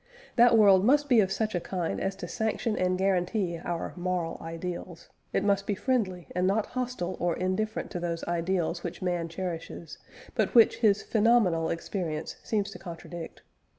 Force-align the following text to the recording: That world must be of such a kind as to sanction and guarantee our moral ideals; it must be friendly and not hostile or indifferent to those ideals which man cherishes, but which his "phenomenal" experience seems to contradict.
That 0.35 0.57
world 0.57 0.83
must 0.83 1.07
be 1.09 1.19
of 1.19 1.31
such 1.31 1.53
a 1.53 1.59
kind 1.59 2.01
as 2.01 2.15
to 2.15 2.27
sanction 2.27 2.75
and 2.75 2.97
guarantee 2.97 3.59
our 3.63 3.93
moral 3.95 4.39
ideals; 4.41 5.09
it 5.31 5.43
must 5.43 5.67
be 5.67 5.75
friendly 5.75 6.27
and 6.35 6.47
not 6.47 6.65
hostile 6.65 7.17
or 7.19 7.37
indifferent 7.37 7.91
to 7.91 7.99
those 7.99 8.23
ideals 8.23 8.83
which 8.83 9.03
man 9.03 9.29
cherishes, 9.29 9.99
but 10.33 10.55
which 10.55 10.77
his 10.79 11.03
"phenomenal" 11.03 11.69
experience 11.69 12.37
seems 12.41 12.71
to 12.71 12.79
contradict. 12.79 13.43